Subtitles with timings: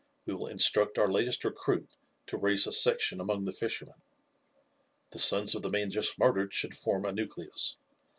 [0.25, 1.87] We will instruct our latest recruit
[2.25, 4.01] to raise a section among the fishermen.
[5.11, 7.77] The sons of the man just murdered should form a nucleus.